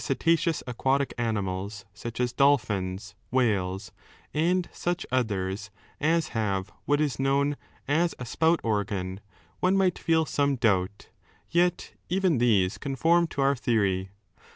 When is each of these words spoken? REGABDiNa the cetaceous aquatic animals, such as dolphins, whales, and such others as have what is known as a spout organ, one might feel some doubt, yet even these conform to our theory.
REGABDiNa 0.03 0.07
the 0.07 0.15
cetaceous 0.15 0.63
aquatic 0.65 1.13
animals, 1.19 1.85
such 1.93 2.19
as 2.19 2.33
dolphins, 2.33 3.13
whales, 3.29 3.91
and 4.33 4.67
such 4.73 5.05
others 5.11 5.69
as 5.99 6.29
have 6.29 6.71
what 6.85 6.99
is 6.99 7.19
known 7.19 7.55
as 7.87 8.15
a 8.17 8.25
spout 8.25 8.59
organ, 8.63 9.19
one 9.59 9.77
might 9.77 9.99
feel 9.99 10.25
some 10.25 10.55
doubt, 10.55 11.09
yet 11.51 11.93
even 12.09 12.39
these 12.39 12.79
conform 12.79 13.27
to 13.27 13.41
our 13.41 13.55
theory. 13.55 14.09